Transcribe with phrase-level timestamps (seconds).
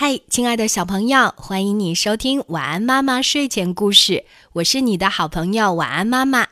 [0.00, 4.24] 嗨，亲爱的小朋友，欢迎你收听晚安妈妈睡前故事。
[4.52, 6.46] 我是你的好朋友晚安妈妈。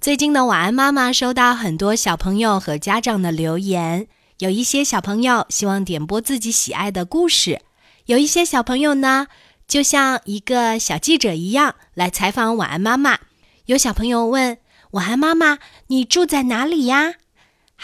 [0.00, 4.08] 最近的晚安妈妈收到很多小朋友和家长的留言，
[4.38, 7.60] 有一些小朋友希望点播自己喜爱的故事，
[8.06, 9.28] 有一些小朋友呢，
[9.68, 13.20] 就像一个小记者一样来采访晚安妈妈。
[13.66, 14.58] 有小朋友问
[14.90, 17.14] 晚安妈妈：“你住在哪里呀？”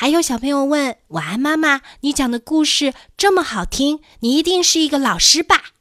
[0.01, 5.73] 还有小朋友问：“晚安，妈妈，你讲的故事这么好听，你一定是一个老师吧？”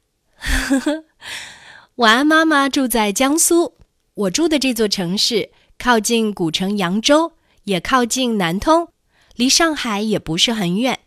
[1.96, 3.78] 晚安，妈妈住在江苏。
[4.12, 5.48] 我住的这座城市
[5.78, 7.32] 靠近古城扬州，
[7.64, 8.88] 也靠近南通，
[9.36, 11.00] 离上海也不是很远。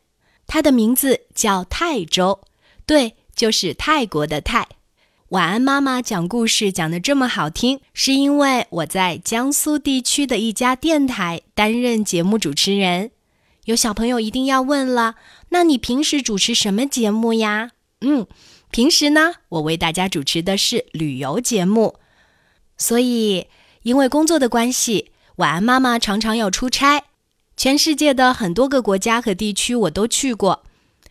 [0.47, 2.41] 它的名字叫泰州，
[2.87, 4.67] 对，就是泰国的泰。
[5.33, 13.09] 晚安，妈妈讲故事讲得这么好听，是因为我在江苏地区的一家电台担任节目主持人。
[13.65, 15.15] 有小朋友一定要问了，
[15.49, 17.71] 那你平时主持什么节目呀？
[18.01, 18.27] 嗯，
[18.69, 21.95] 平时呢，我为大家主持的是旅游节目。
[22.77, 23.47] 所以，
[23.81, 27.05] 因为工作的关系，晚安妈妈常常要出差，
[27.57, 30.63] 全世界的很多个国家和地区我都去过。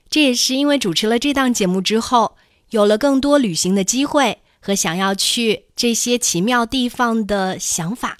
[0.09, 2.37] 这也是因为主持了这档节目之后。
[2.73, 8.17] 有了更多旅行的机会和想要去这些奇妙地方的想法。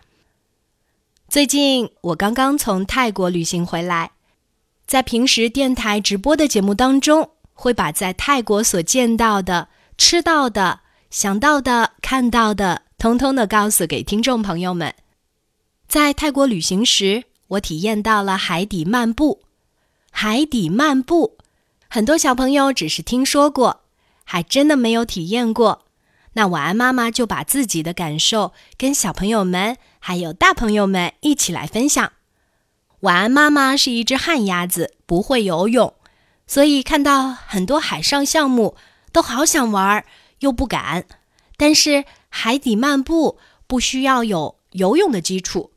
[1.29, 4.13] 最近我刚刚从泰国旅行回来，
[4.87, 10.81] 在平时电台直播的节目当中，会把在泰国所见到的、吃到的、
[11.11, 14.95] 想到的、看到的，通通的告诉给听众朋友们。
[15.89, 19.43] 在泰国旅行时，我体验到了海底漫步。
[20.11, 21.39] 海底漫步，
[21.89, 23.82] 很多小朋友只是听说过。
[24.33, 25.85] 还真的没有体验过，
[26.33, 32.13] 那晚安妈妈就把自己的感受跟小朋友们还有大朋友们一起来分享。
[33.01, 35.93] 晚安妈妈是一只旱鸭子，不会游泳，
[36.47, 38.75] 所以看到很多海上项目
[39.13, 40.03] 都好想玩，
[40.39, 41.05] 又不敢。
[41.59, 45.73] 但是海底漫步不需要有游泳的基础，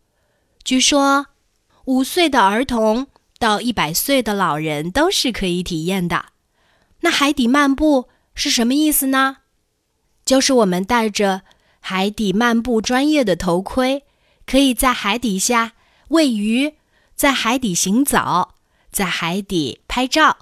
[0.63, 1.25] 据说
[1.83, 6.27] 五岁的儿童到一百岁的老人都是可以体验的。
[7.01, 8.07] 那海底漫步。
[8.35, 9.37] 是什么意思呢？
[10.23, 11.41] 就是我们戴着
[11.79, 14.03] 海底漫步专业的头盔，
[14.45, 15.73] 可以在海底下
[16.09, 16.75] 喂鱼，
[17.15, 18.49] 在海底行走，
[18.91, 20.37] 在海底拍照。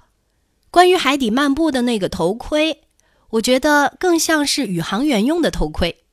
[0.70, 2.82] 关于海底漫步的那个头盔，
[3.30, 6.04] 我觉得更像是宇航员用的头盔，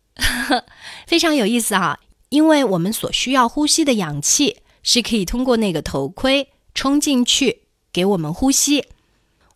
[1.08, 2.00] 非常有意思啊！
[2.30, 8.86] 因为我们所需要呼吸的氧气是可以通过那个头盔冲进去给我们呼吸。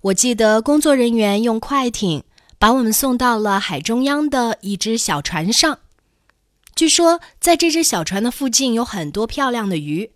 [0.06, 2.24] 我记得工作人员用快艇
[2.60, 5.80] 把我们送到了海中央的一只小船上。
[6.76, 10.12] 据说，在这只小船的附近有很多漂亮的鱼。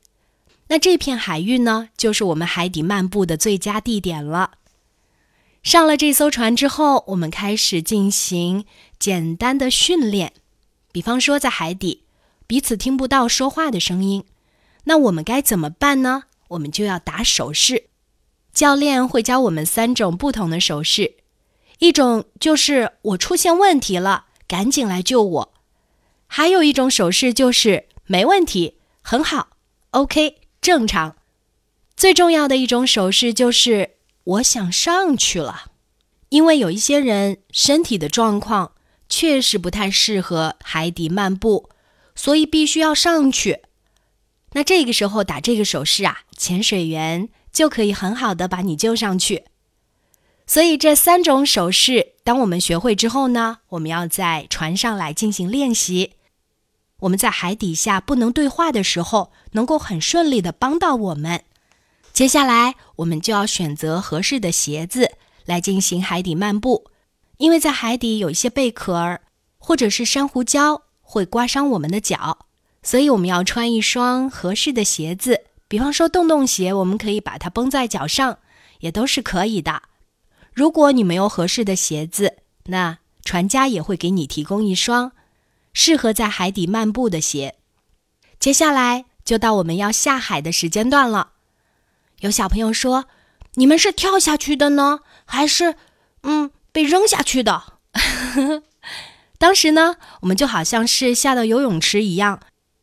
[0.68, 4.52] 那这片海域呢，就是我们海底漫步的最佳地点了。
[5.64, 8.66] 上了这艘船之后，我们开始进行
[9.00, 10.34] 简单的训练，
[10.92, 12.04] 比方说在海底
[12.46, 14.24] 彼此听不到说话的声音，
[14.84, 16.26] 那我们该怎么办呢？
[16.50, 17.89] 我们就要打手势。
[18.59, 21.14] 教练会教我们三种不同的手势，
[21.78, 25.53] 一种就是我出现问题了，赶紧来救我；
[26.28, 29.52] 还有一种手势就是没问题，很好
[29.92, 31.16] ，OK，正常。
[31.96, 33.92] 最重要的一种手势就是
[34.25, 35.72] 我想上去了，
[36.28, 38.74] 因为有一些人身体的状况
[39.08, 41.70] 确实不太适合海底漫步，
[42.14, 43.62] 所以必须要上去。
[44.52, 47.30] 那这个时候打这个手势啊，潜水员。
[47.52, 49.46] 就可以很好的把你救上去。
[50.46, 56.14] 所以这三种手势，当我们学会之后呢，我们要在船上来进行练习。
[57.02, 61.44] 我们在海底下不能对话的时候，能够很顺利的帮到我们。
[62.12, 65.12] 接下来，我们就要选择合适的鞋子
[65.46, 66.90] 来进行海底漫步，
[67.38, 69.22] 因为在海底有一些贝壳儿
[69.59, 72.48] 或者是珊瑚礁会刮伤我们的脚，
[72.82, 75.44] 所以我们要穿一双合适的鞋子。
[75.69, 78.40] 比方说洞洞鞋，我们可以把它绷在脚上，
[78.80, 79.84] 也都是可以的。
[80.52, 85.11] 如果你没有合适的鞋子，那船家也会给你提供一双
[85.72, 87.55] 适合在海底漫步的鞋。
[88.40, 91.34] 接下来就到我们要下海的时间段了。
[92.22, 93.05] 有小朋友说
[93.55, 95.76] ：“你们是跳下去的呢，还是
[96.23, 97.73] 嗯被扔下去的？”
[99.38, 102.40] 当时呢，我们就好像是下到游泳池一样。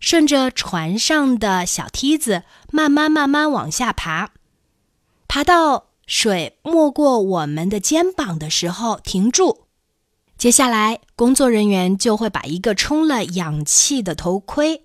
[0.07, 4.29] 顺着船上的小梯子，慢慢慢慢往下爬，
[5.27, 9.65] 爬到水没过我们的肩膀的时候停住。
[10.39, 14.85] 接下来，工作人员就会把一个充了氧气的头盔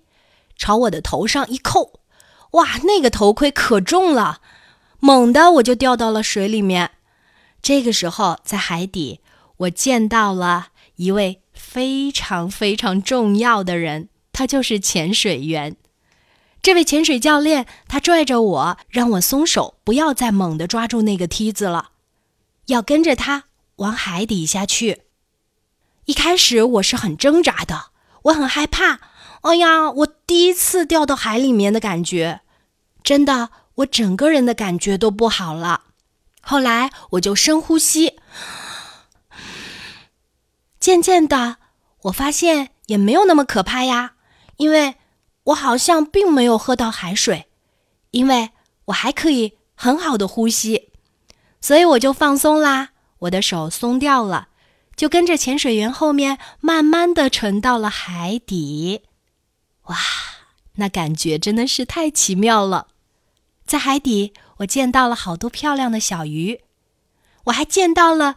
[0.56, 2.00] 朝我的头上一扣。
[2.54, 4.40] 哇，那个头盔可重了，
[4.98, 6.90] 猛地我就掉到了水里面。
[7.62, 9.20] 这个时候，在海底，
[9.58, 15.76] 我见到了一位非常非常重要的人，他就是潜水员。
[16.62, 21.90] 这位潜水教练，他拽着我，让我松手，不要再猛地抓住那个梯子了，
[22.66, 23.44] 要跟着他
[23.76, 25.02] 往海底下去。
[26.04, 27.86] 一开始我是很挣扎的，
[28.22, 29.00] 我很害怕。
[29.42, 32.42] 哎呀，我第一次掉到海里面的感觉，
[33.02, 35.86] 真的，我整个人的感觉都不好了。
[36.40, 38.20] 后来我就深呼吸，
[40.78, 41.56] 渐渐的，
[42.02, 44.12] 我发现也没有那么可怕呀，
[44.56, 44.94] 因为
[45.44, 47.46] 我好像并没有喝到海水，
[48.10, 48.50] 因为
[48.86, 50.90] 我还可以很好的呼吸，
[51.60, 52.90] 所以我就放松啦，
[53.20, 54.48] 我的手松掉了。
[54.94, 59.02] 就跟着潜水员后面，慢慢的沉到了海底。
[59.86, 59.96] 哇，
[60.74, 62.88] 那感觉真的是太奇妙了！
[63.64, 66.60] 在海底，我见到了好多漂亮的小鱼，
[67.44, 68.36] 我还见到了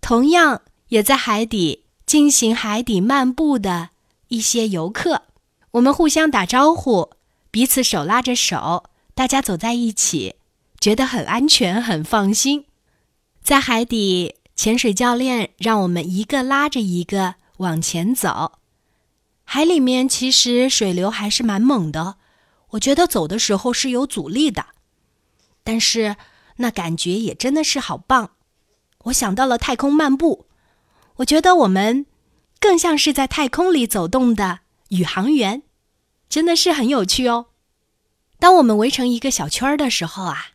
[0.00, 3.90] 同样也在海底进行海底漫步的
[4.28, 5.22] 一些游客。
[5.72, 7.10] 我们互相打招呼，
[7.50, 8.84] 彼此手拉着手，
[9.14, 10.36] 大家走在一起，
[10.80, 12.66] 觉得很安全、很放心。
[13.42, 14.36] 在海底。
[14.54, 18.52] 潜水教练让我们一个拉着一个往前走，
[19.44, 22.16] 海里面其实水流还是蛮猛的，
[22.72, 24.66] 我觉得走的时候是有阻力的，
[25.64, 26.16] 但是
[26.56, 28.32] 那感觉也真的是好棒。
[29.04, 30.46] 我想到了太空漫步，
[31.16, 32.06] 我觉得我们
[32.60, 34.60] 更像是在太空里走动的
[34.92, 35.62] 宇航员，
[36.28, 37.46] 真的是很有趣哦。
[38.38, 40.48] 当我们围成一个小圈儿的时候啊，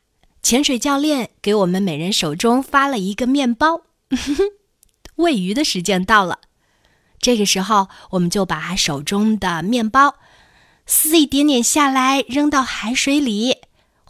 [0.43, 3.81] 潜水教练给我们每人手中发了一个面包。
[5.17, 6.39] 喂鱼的时间到了，
[7.19, 10.15] 这个时候我们就把手中的面包
[10.85, 13.57] 撕一点点下来，扔到海水里。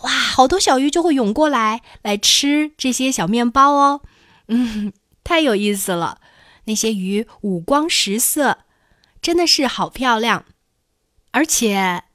[0.01, 4.01] 哇，好多小鱼就会涌过来，来吃这些小面包哦。
[4.49, 4.91] 嗯，
[5.23, 6.19] 太有意思了。
[6.65, 8.57] 那些鱼五光十色，
[9.27, 10.45] 真的是好漂亮。
[11.31, 12.05] 而且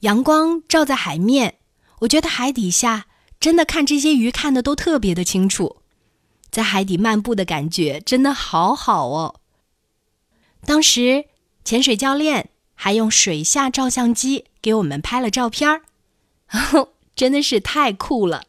[0.00, 1.58] 阳光照在海面，
[2.00, 3.06] 我觉得海底下
[3.38, 5.76] 真的看这些鱼看的都特别的清楚。
[6.50, 9.36] 在海底漫步的感觉真的好好哦。
[10.64, 11.26] 当时
[11.64, 15.82] 潜水教练还用水下照相机给我们拍了照片儿，
[17.14, 18.42] 真的是太酷了。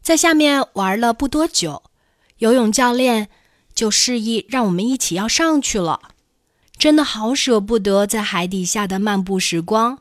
[0.00, 1.82] 在下面玩了不多久，
[2.36, 3.28] 游泳教练
[3.74, 6.12] 就示意让我们一起要上去了。
[6.78, 9.98] 真的好舍不得在海底下的漫步时光，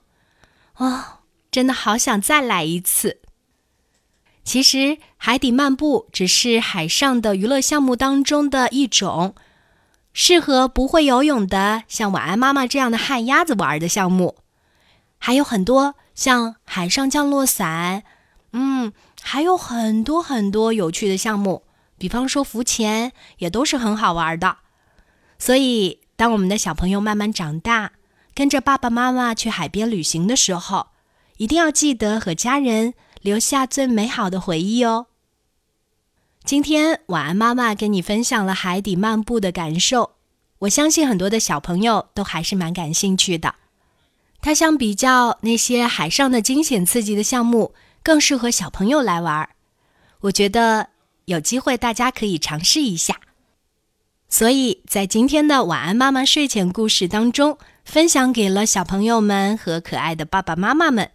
[0.75, 1.03] 哦，
[1.49, 3.19] 真的好想再来一次。
[4.43, 9.33] 其实，海底漫步只是海上的娱乐项目当中的一种，
[10.13, 14.37] 适合不会游泳的，像晚安妈妈这样的旱鸭子玩的项目。
[15.17, 18.03] 还有很多像海上降落伞，
[18.53, 21.63] 嗯，还有很多很多有趣的项目，
[21.97, 24.59] 比方说浮潜，也都是很好玩的。
[25.39, 27.93] 所以，当我们的小朋友慢慢长大，
[28.33, 30.87] 跟着爸爸妈妈去海边旅行的时候，
[31.37, 32.93] 一定要记得和家人。
[33.21, 35.07] 留下最美好的回忆哦。
[36.45, 40.11] 今天晚安，妈妈跟你分享了海底漫步的感受。
[40.59, 43.55] 我相信很多的小朋友都还是蛮感兴趣的。
[44.39, 47.73] 它相比较那些海上的惊险刺激的项目，
[48.03, 49.49] 更适合小朋友来玩儿。
[50.21, 50.89] 我觉得
[51.25, 53.19] 有机会大家可以尝试一下。
[54.29, 61.11] 所以在今天的晚安妈妈睡前故事当中，分享给了小朋友们和可爱的爸爸妈妈们。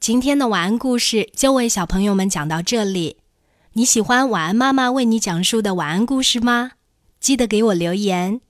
[0.00, 3.18] 今天的晚安故事就为小朋友们讲到这里。
[3.74, 6.72] 你喜欢晚安妈妈为你讲述的晚安故事吗？
[7.20, 8.40] 记得给我留言。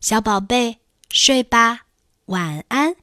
[0.00, 0.78] 小宝贝，
[1.08, 1.82] 睡吧，
[2.26, 2.96] 晚安。